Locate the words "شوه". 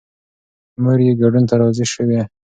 1.91-2.21